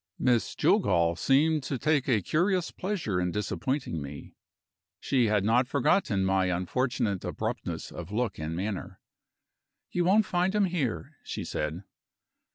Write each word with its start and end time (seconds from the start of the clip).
Miss 0.17 0.55
Jillgall 0.55 1.15
seemed 1.15 1.61
to 1.61 1.77
take 1.77 2.09
a 2.09 2.23
curious 2.23 2.71
pleasure 2.71 3.21
in 3.21 3.29
disappointing 3.29 4.01
me; 4.01 4.33
she 4.99 5.27
had 5.27 5.43
not 5.43 5.67
forgotten 5.67 6.25
my 6.25 6.45
unfortunate 6.45 7.23
abruptness 7.23 7.91
of 7.91 8.11
look 8.11 8.39
and 8.39 8.55
manner. 8.55 8.99
"You 9.91 10.05
won't 10.05 10.25
find 10.25 10.55
him 10.55 10.65
here," 10.65 11.17
she 11.23 11.43
said. 11.43 11.83